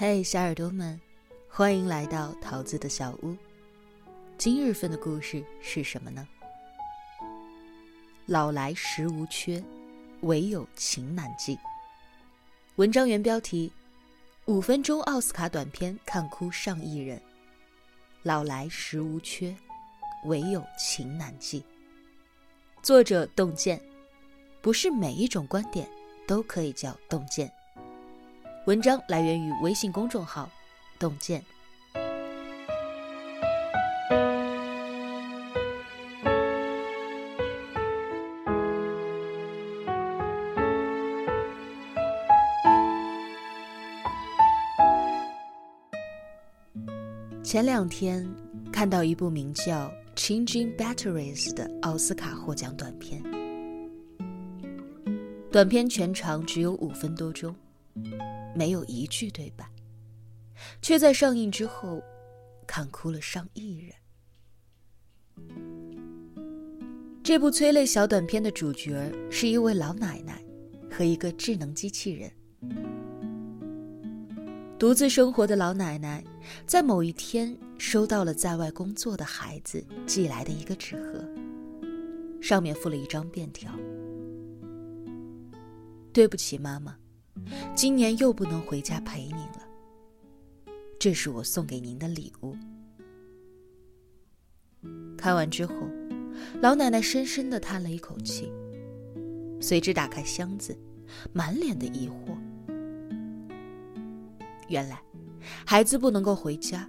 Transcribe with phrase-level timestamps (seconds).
[0.00, 0.98] 嘿，小耳朵们，
[1.46, 3.36] 欢迎来到桃子的小屋。
[4.38, 6.26] 今日份的故事是什么呢？
[8.24, 9.62] 老来食无缺，
[10.22, 11.58] 唯有情难记。
[12.76, 13.70] 文章原标题：
[14.46, 17.20] 五分钟奥斯卡短片看哭上亿人。
[18.22, 19.54] 老来食无缺，
[20.24, 21.62] 唯有情难记。
[22.82, 23.78] 作者洞见，
[24.62, 25.86] 不是每一种观点
[26.26, 27.52] 都可以叫洞见。
[28.66, 30.48] 文章来源于微信公众号
[31.00, 31.42] “洞见”。
[47.42, 48.28] 前两天
[48.70, 53.20] 看到一部名叫《Changing Batteries》的奥斯卡获奖短片，
[55.50, 57.56] 短片全长只有五分多钟。
[58.60, 59.64] 没有一句对白，
[60.82, 62.02] 却在上映之后
[62.66, 63.94] 看哭了上亿人。
[67.22, 70.44] 这部催泪小短片的主角是一位老奶奶
[70.90, 72.30] 和一个智能机器人。
[74.78, 76.22] 独自生活的老奶奶
[76.66, 81.24] 在某一天收到了在外工作的孩子寄来的一个纸盒，
[82.42, 83.72] 上面附了一张便条
[86.12, 86.94] ：“对不起，妈妈。”
[87.74, 89.66] 今年又不能回家陪您了。
[90.98, 92.54] 这是我送给您的礼物。
[95.16, 95.74] 看完之后，
[96.60, 98.50] 老奶奶深深的叹了一口气，
[99.60, 100.76] 随之打开箱子，
[101.32, 102.36] 满脸的疑惑。
[104.68, 105.02] 原来，
[105.66, 106.88] 孩子不能够回家，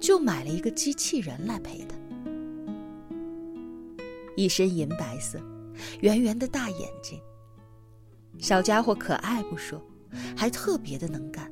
[0.00, 1.96] 就买了一个机器人来陪他。
[4.36, 5.40] 一身银白色，
[6.00, 7.20] 圆圆的大眼睛。
[8.38, 9.80] 小家伙可爱不说，
[10.36, 11.50] 还特别的能干。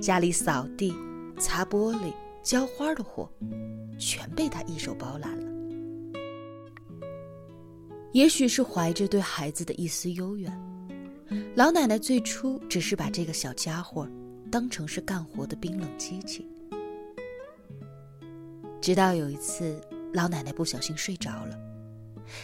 [0.00, 0.92] 家里扫地、
[1.38, 3.30] 擦玻璃、浇花的活，
[3.98, 5.52] 全被他一手包揽了。
[8.12, 10.52] 也许是怀着对孩子的一丝幽怨，
[11.54, 14.08] 老奶奶最初只是把这个小家伙
[14.50, 16.46] 当成是干活的冰冷机器。
[18.80, 19.80] 直到有一次，
[20.12, 21.56] 老奶奶不小心睡着了，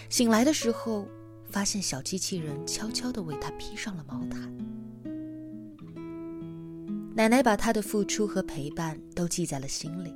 [0.08, 1.06] 醒来的时候。
[1.50, 4.50] 发现小机器人悄悄地为他披上了毛毯。
[7.14, 10.14] 奶奶把他的付出和陪伴都记在了心里，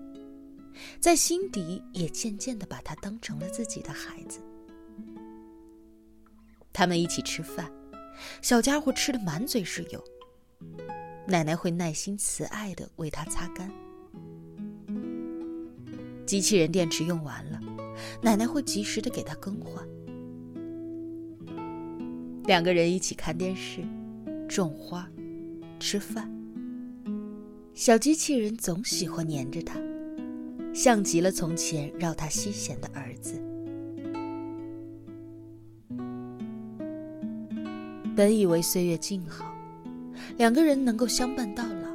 [1.00, 4.40] 在心底也渐渐地把他当成了自己的孩子。
[6.72, 7.70] 他们一起吃饭，
[8.40, 10.02] 小家伙吃的满嘴是油，
[11.26, 13.70] 奶奶会耐心慈爱的为他擦干。
[16.26, 17.60] 机器人电池用完了，
[18.22, 19.86] 奶奶会及时的给他更换。
[22.46, 23.82] 两个人一起看电视、
[24.46, 25.08] 种花、
[25.80, 26.30] 吃饭。
[27.72, 29.80] 小机器人总喜欢黏着他，
[30.74, 33.40] 像极了从前绕他膝弦的儿子。
[38.14, 39.50] 本以为岁月静好，
[40.36, 41.88] 两个人能够相伴到老，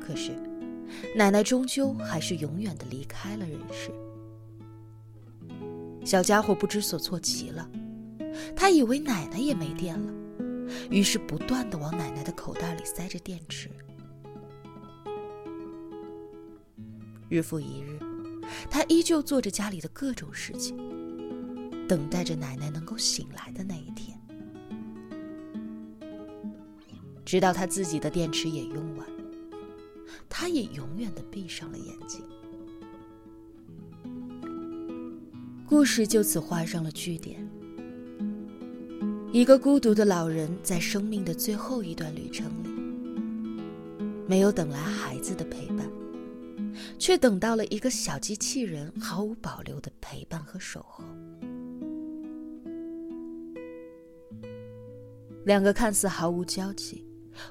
[0.00, 0.32] 可是
[1.14, 3.92] 奶奶终究还是永远的离开了人世。
[6.04, 7.70] 小家伙不知所措极了。
[8.56, 10.12] 他以为奶奶也没电了，
[10.90, 13.68] 于是不断的往奶奶的口袋里塞着电池。
[17.28, 17.98] 日复一日，
[18.70, 20.76] 他依旧做着家里的各种事情，
[21.88, 24.18] 等待着奶奶能够醒来的那一天。
[27.24, 29.06] 直到他自己的电池也用完，
[30.28, 32.22] 他也永远的闭上了眼睛。
[35.66, 37.48] 故事就此画上了句点。
[39.32, 42.68] 一个孤独的老人在生命的最后一段旅程里，
[44.26, 45.90] 没有等来孩子的陪伴，
[46.98, 51.02] 却等到了一个小机器人毫无保留的陪伴和守候。
[55.46, 57.02] 两个看似毫无交集、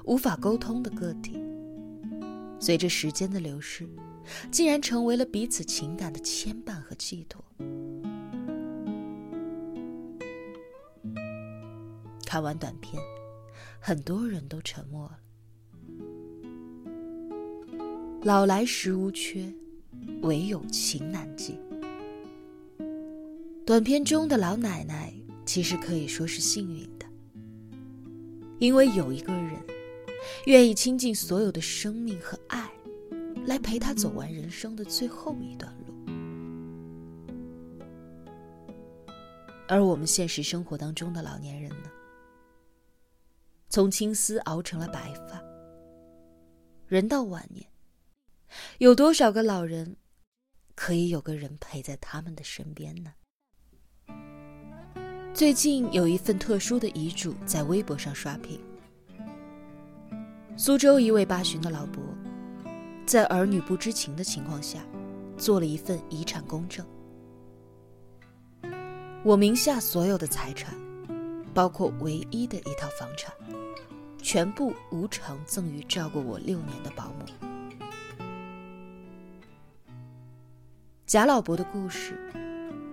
[0.04, 1.36] 无法沟通的个体，
[2.60, 3.88] 随着时间的流逝，
[4.52, 7.44] 竟然成为了彼此情感的牵绊和寄托。
[12.32, 12.98] 看完短片，
[13.78, 15.18] 很多人都沉默了。
[18.22, 19.52] 老来食无缺，
[20.22, 21.60] 唯有情难尽。
[23.66, 25.12] 短片中的老奶奶
[25.44, 27.04] 其实可以说是幸运的，
[28.58, 29.52] 因为有一个人
[30.46, 32.66] 愿意倾尽所有的生命和爱，
[33.44, 35.92] 来陪她走完人生的最后一段路。
[39.68, 41.90] 而我们现实生活当中的老年人呢？
[43.72, 45.42] 从青丝熬成了白发。
[46.86, 47.66] 人到晚年，
[48.76, 49.96] 有多少个老人
[50.74, 53.14] 可以有个人陪在他们的身边呢？
[55.32, 58.60] 最近有一份特殊的遗嘱在微博上刷屏。
[60.54, 62.02] 苏州一位八旬的老伯，
[63.06, 64.84] 在儿女不知情的情况下，
[65.38, 66.86] 做了一份遗产公证。
[69.24, 70.74] 我名下所有的财产，
[71.54, 73.34] 包括唯一的一套房产，
[74.22, 77.26] 全部无偿赠予照顾我六年的保姆。
[81.06, 82.18] 贾老伯的故事，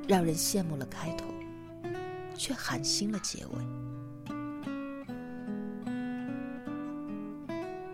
[0.08, 1.26] 让人羡慕了开头。
[2.40, 3.54] 却寒心了结尾。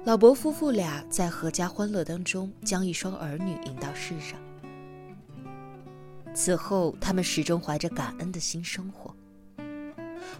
[0.04, 4.40] 老伯夫妇俩在阖家欢乐当中，将一双儿女引到世上。
[6.36, 9.16] 此后，他们始终怀着感恩的心生活。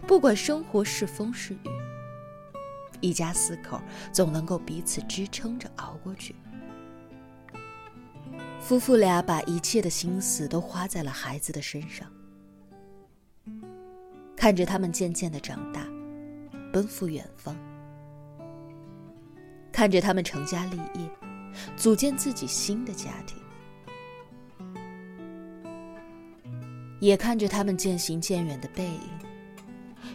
[0.04, 1.58] 不管生活是风是雨，
[3.00, 3.80] 一家四口
[4.12, 6.34] 总能够彼此支撑着熬过去。
[8.60, 12.10] 夫妇俩把一切的心思都花在了孩子的身上。
[14.36, 15.86] 看着他们渐渐的长大，
[16.72, 17.54] 奔赴远方；
[19.72, 21.10] 看着他们成家立业，
[21.76, 23.38] 组建自己新的家庭；
[27.00, 29.00] 也看着他们渐行渐远的背影，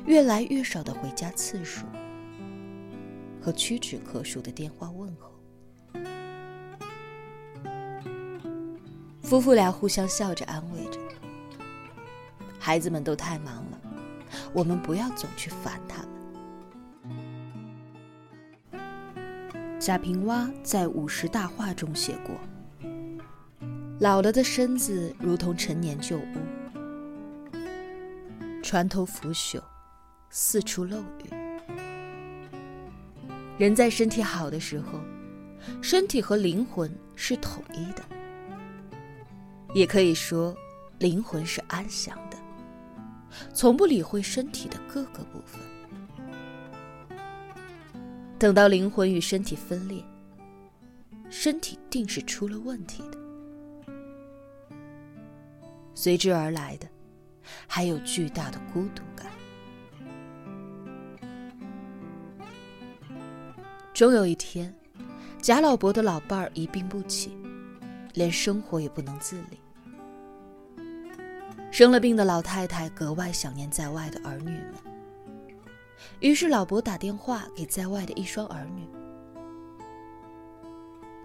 [0.06, 1.86] 越来越少的回家次数
[3.42, 5.32] 和屈指可数的电话问候。
[9.22, 11.00] 夫妇俩互相笑着安慰着
[12.60, 13.80] ：“孩子们都太忙了。”
[14.54, 16.12] 我们不要总去烦他们。
[19.80, 22.36] 贾平凹在《五十大话》中写过
[24.00, 26.38] ：“老了的身子如同陈年旧屋，
[28.62, 29.62] 船头腐朽，
[30.34, 31.30] 四处漏雨。
[33.58, 35.00] 人在身体好的时候，
[35.82, 38.02] 身体和灵魂是统一的，
[39.76, 40.56] 也可以说，
[41.00, 42.38] 灵魂是安详的。”
[43.54, 45.60] 从不理会身体的各个部分，
[48.40, 50.04] 等到灵魂与身体分裂，
[51.30, 53.18] 身体定是出了问题的。
[55.94, 56.88] 随之而来的，
[57.68, 59.28] 还有巨大的孤独感。
[64.02, 64.74] 终有一天，
[65.44, 67.38] 贾老伯的老伴儿一病不起，
[68.16, 69.60] 连生活也不能自理。
[71.70, 74.74] 生了病的老太太格外想念在外的儿女们，
[76.20, 78.88] 于是老伯打电话给在外的一双儿女：“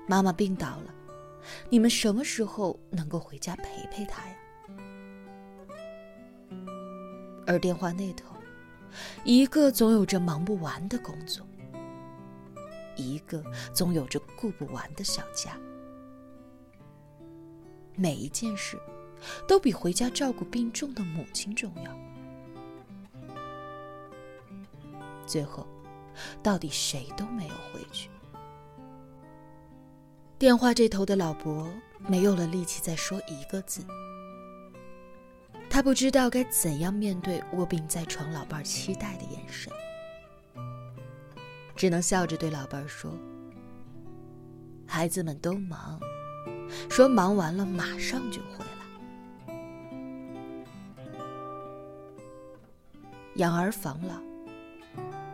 [0.06, 0.94] 妈妈病倒了，
[1.70, 4.34] 你们什么时候能够回家陪陪她呀？”
[7.46, 8.36] 而电话那头，
[9.24, 11.42] 一个总有着忙不完的工作，
[12.96, 15.56] 一个总有着顾不完的小家，
[17.94, 18.76] 每一件事。
[19.48, 21.98] 都比回家照顾病重的母亲重要。
[25.26, 25.66] 最后，
[26.42, 28.10] 到底谁都没有回去。
[30.38, 31.66] 电话这头的老伯
[32.06, 33.82] 没有了力气再说一个字，
[35.70, 39.72] 他不知道该怎样面对卧病在床老伴期待的眼神，
[41.76, 43.12] 只能笑着对老伴儿说
[44.88, 46.00] ：“孩子们都忙，
[46.88, 49.54] 说忙完了马上就回来。”
[53.36, 54.14] 养儿防老，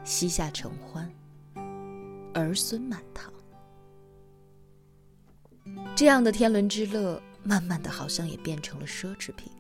[0.03, 1.09] 膝下承欢，
[2.35, 3.33] 儿孙满堂。
[5.95, 9.53] 这样的天伦之乐，慢慢的好像也变成了奢侈品。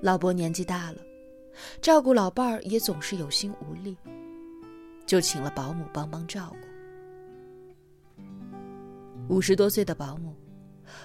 [0.00, 0.96] 老伯年纪大了，
[1.80, 3.96] 照顾老伴儿也总是有心无力，
[5.06, 6.66] 就请了保姆帮帮照顾。
[9.28, 10.34] 五十多岁的保姆，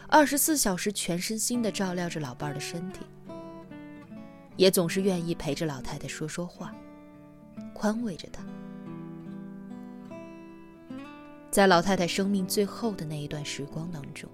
[0.07, 3.01] 二十四小时全身心的照料着老伴儿的身体。
[4.55, 6.73] 也总是愿意陪着老太太说说话，
[7.75, 8.43] 宽慰着她。
[11.51, 14.27] 在老太太生命最后的那一段时光当中，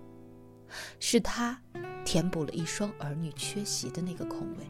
[0.98, 1.62] 是她
[2.05, 4.65] 填补了一双儿女缺席的那个空位。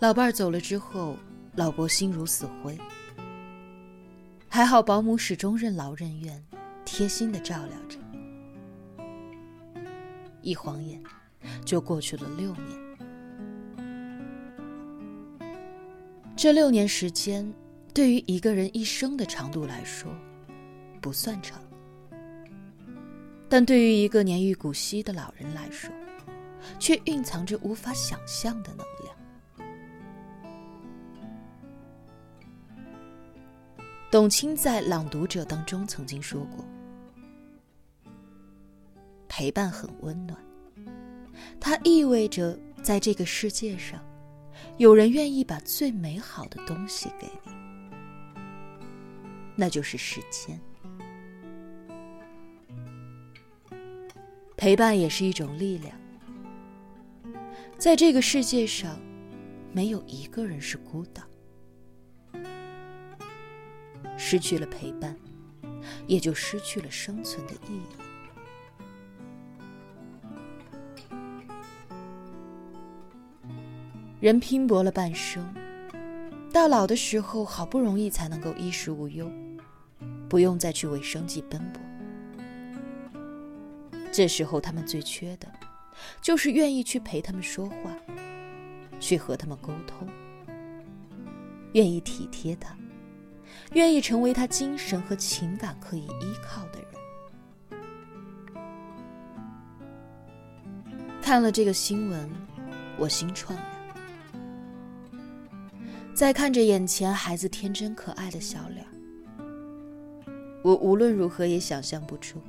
[0.00, 1.16] 老伴儿走了之后，
[1.56, 2.76] 老伯心如死灰。
[4.48, 6.42] 还好保姆始终任劳任怨，
[6.84, 7.98] 贴心的照料着。
[10.42, 11.00] 一晃眼。
[11.64, 12.66] 就过去了六年。
[16.36, 17.50] 这六年时间，
[17.94, 20.12] 对于一个人一生的长度来说，
[21.00, 21.58] 不算长；
[23.48, 25.90] 但对于一个年逾古稀的老人来说，
[26.78, 29.19] 却蕴藏着无法想象的能量。
[34.20, 36.62] 董卿在《朗读者》当中曾经说过
[39.26, 40.38] ：“陪伴很温暖，
[41.58, 43.98] 它意味着在这个世界上，
[44.76, 47.50] 有人愿意把最美好的东西给你，
[49.56, 50.60] 那就是时间。
[54.54, 55.96] 陪伴也是一种力量，
[57.78, 59.00] 在这个世界上，
[59.72, 61.22] 没有一个人是孤岛。”
[64.30, 65.16] 失去了陪伴，
[66.06, 67.82] 也就失去了生存的意义。
[74.20, 75.44] 人拼搏了半生，
[76.52, 79.28] 到老的时候，好不容易才能够衣食无忧，
[80.28, 81.82] 不用再去为生计奔波。
[84.12, 85.52] 这时候，他们最缺的，
[86.22, 87.90] 就是愿意去陪他们说话，
[89.00, 90.08] 去和他们沟通，
[91.72, 92.76] 愿意体贴他。
[93.72, 96.88] 愿意成为他精神和情感可以依靠的人。
[101.22, 102.28] 看了这个新闻，
[102.98, 103.64] 我心怆然。
[106.12, 108.84] 在看着眼前孩子天真可爱的小脸，
[110.62, 112.42] 我无论如何也想象不出，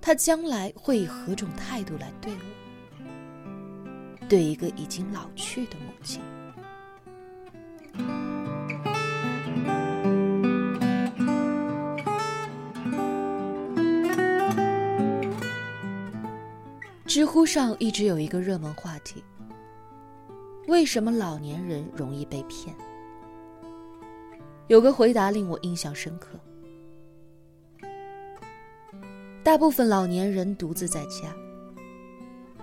[0.00, 6.22] 他将来会以何种态度来对我，对一个已经老去的母亲。
[17.10, 19.20] 知乎上一直有一个热门话题：
[20.68, 22.72] 为什么老年人容易被骗？
[24.68, 26.38] 有个回答令我印象深刻。
[29.42, 31.34] 大部分老年人独自在家，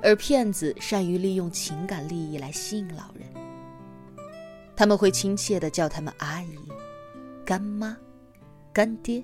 [0.02, 3.28] 而骗子善于利用情感利益来吸引老人。
[4.78, 6.58] 他们会亲切地叫他们阿姨、
[7.44, 7.98] 干妈、
[8.72, 9.22] 干爹，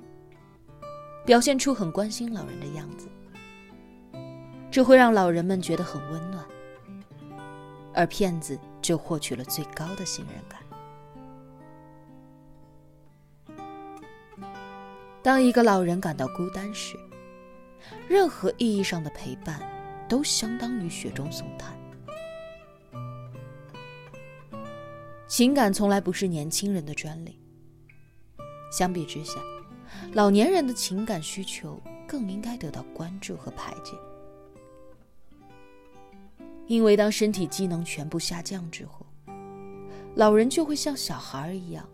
[1.26, 3.08] 表现出很关心老人的样子。
[4.74, 6.44] 这会让老人们觉得很温暖，
[7.94, 10.60] 而骗子就获取了最高的信任感。
[15.22, 16.98] 当一个老人感到孤单时，
[18.10, 19.62] 任何意义上的陪伴
[20.10, 21.78] 都相当于雪中送炭。
[25.28, 27.40] 情感从来不是年轻人的专利，
[28.72, 29.40] 相比之下，
[30.14, 33.96] 老年人的情感需求更应该得到关注和排解。
[36.68, 39.06] 因为当身体机能全部下降之后，
[40.16, 41.88] 老人就会像小孩一样，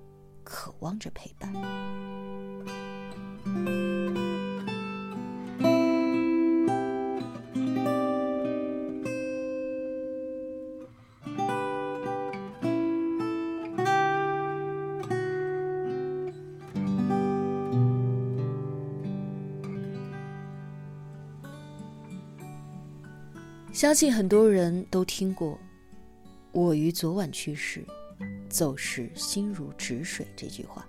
[0.43, 1.51] 渴望着陪伴。
[23.79, 25.57] 相信很多人都听过
[26.51, 27.81] “我于昨晚去世，
[28.49, 30.85] 走时心如止水”这句话。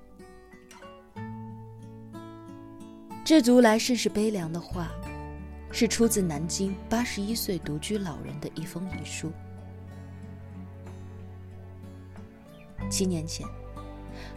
[3.25, 4.91] 这族来甚是悲凉的话，
[5.71, 9.31] 是出自南京八十一岁独居老人的一封遗书。
[12.91, 13.47] 七年前，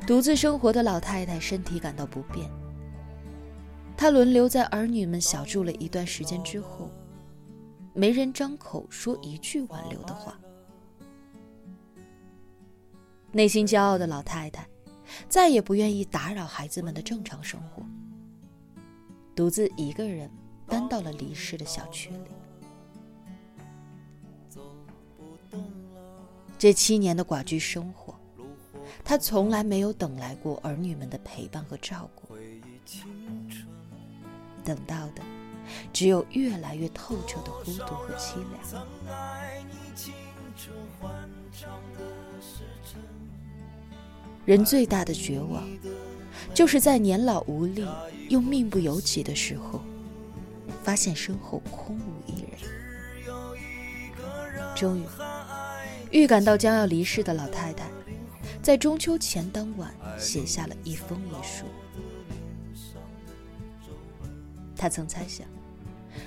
[0.05, 2.48] 独自生活的老太太身体感到不便，
[3.98, 6.91] 她轮流在儿女们小住了一段时间之后。
[7.94, 10.38] 没人张口说一句挽留的话。
[13.32, 14.68] 内心骄傲的老太太，
[15.28, 17.84] 再也不愿意打扰孩子们的正常生活，
[19.36, 20.30] 独自一个人
[20.68, 22.30] 搬到了离世的小区里。
[26.60, 28.16] 这七年的寡居生活，
[29.04, 32.36] 她从来没有等来过儿女们的陪伴和照顾，
[34.64, 35.22] 等到的。
[35.92, 38.86] 只有越来越透彻的孤独和凄凉。
[44.46, 45.63] 人最大的绝望，
[46.53, 47.88] 就是在年老无力
[48.27, 49.82] 又命不由己的时候，
[50.84, 52.51] 发现身后空无一人。
[54.75, 55.06] 终于，
[56.12, 57.89] 预感到将要离世的老太太，
[58.62, 61.65] 在中秋前当晚写下了一封遗书。
[64.75, 65.48] 她曾猜想。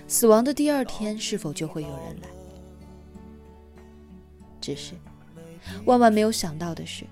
[0.08, 2.28] 死亡的第二天，是否就会有人来？
[4.60, 4.94] 只是
[5.84, 7.04] 万万没有想到的是，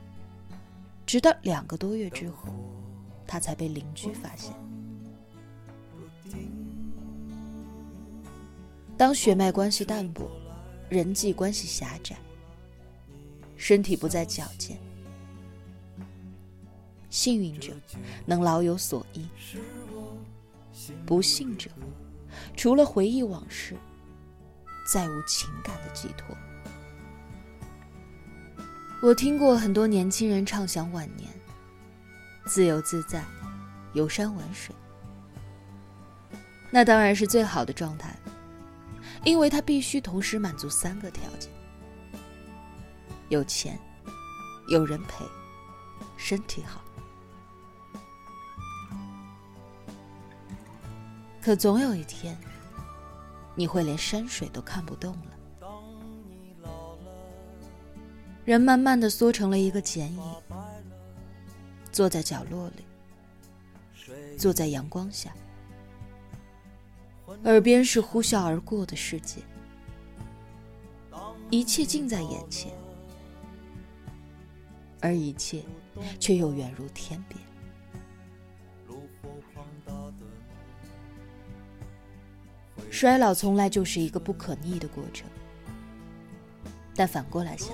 [1.07, 2.49] 直到两个多月之后，
[3.26, 4.52] 他才被邻居发现。
[8.97, 10.31] 当血脉关系淡薄，
[10.88, 12.16] 人际关系狭窄，
[13.57, 14.78] 身体不再矫健，
[17.11, 17.73] 幸运者
[18.25, 19.26] 能老有所依，
[21.04, 21.69] 不幸者
[22.57, 23.77] 除了回忆往事，
[24.91, 26.37] 再无情感的寄托。
[29.03, 31.29] 我听过很多年轻人畅想晚年，
[32.47, 33.23] 自由自在，
[33.93, 34.75] 游山玩水，
[36.71, 38.17] 那当然是最好的状态，
[39.25, 41.51] 因为他必须同时满足三个条件：
[43.29, 43.79] 有钱，
[44.69, 45.25] 有人陪，
[46.17, 46.81] 身体好。
[51.45, 52.35] 可总有一天，
[53.55, 55.37] 你会连山水都看不动了。
[58.47, 60.23] 人慢慢的缩成了一个剪影，
[61.93, 62.87] 坐在角落里，
[64.39, 65.35] 坐在阳光下，
[67.45, 69.43] 耳边是呼啸而过的世界，
[71.51, 72.73] 一切近在眼前，
[75.03, 75.63] 而一切
[76.19, 77.39] 却又远如天边。
[82.95, 85.27] 衰老从来就是一个不可逆的过程，
[86.95, 87.71] 但反过来想，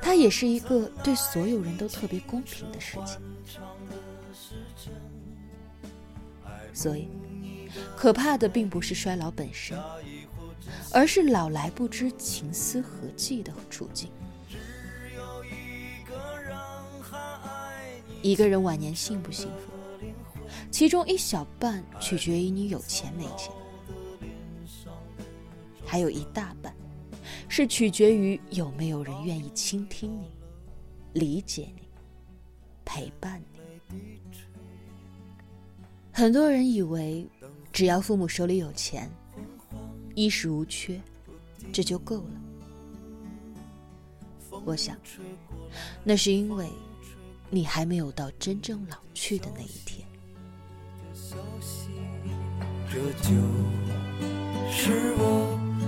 [0.00, 3.20] 它也是一个对所有人都特别公平的事情。
[6.72, 7.08] 所以，
[7.96, 9.76] 可怕的并不是衰老本身，
[10.92, 14.08] 而是老来不知情思何寄的处境。
[18.22, 19.72] 一个人晚年幸不幸福，
[20.70, 23.52] 其中一小半取决于你有钱没钱。
[25.88, 26.74] 还有一大半，
[27.48, 30.30] 是取决于有没有人愿意倾听你、
[31.14, 31.88] 理解你、
[32.84, 33.42] 陪伴
[33.88, 33.98] 你。
[36.12, 37.26] 很多人以为，
[37.72, 39.10] 只要父母手里有钱，
[40.14, 41.00] 衣食无缺，
[41.72, 42.30] 这就够了。
[44.66, 44.94] 我想，
[46.04, 46.68] 那是因为
[47.48, 50.06] 你还没有到真正老去的那一天。
[52.90, 53.30] 这就
[54.70, 55.57] 是我。